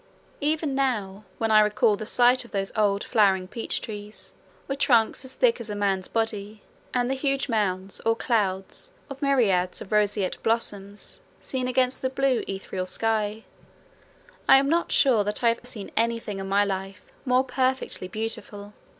Even 0.39 0.73
now 0.73 1.25
when 1.37 1.51
I 1.51 1.59
recall 1.59 1.95
the 1.95 2.07
sight 2.07 2.43
of 2.43 2.49
those 2.49 2.71
old 2.75 3.03
flowering 3.03 3.47
peach 3.47 3.81
trees, 3.81 4.33
with 4.67 4.79
trunks 4.79 5.23
as 5.23 5.35
thick 5.35 5.61
as 5.61 5.69
a 5.69 5.75
man's 5.75 6.07
body, 6.07 6.63
and 6.91 7.07
the 7.07 7.13
huge 7.13 7.47
mounds 7.47 7.99
or 7.99 8.15
clouds 8.15 8.89
of 9.11 9.21
myriads 9.21 9.79
of 9.79 9.91
roseate 9.91 10.41
blossoms 10.41 11.21
seen 11.39 11.67
against 11.67 12.01
the 12.01 12.09
blue 12.09 12.43
ethereal 12.47 12.87
sky, 12.87 13.43
I 14.49 14.57
am 14.57 14.67
not 14.67 14.91
sure 14.91 15.23
that 15.23 15.43
I 15.43 15.49
have 15.49 15.63
seen 15.67 15.91
anything 15.95 16.39
in 16.39 16.49
my 16.49 16.65
life 16.65 17.05
more 17.23 17.43
perfectly 17.43 18.07
beautiful. 18.07 18.73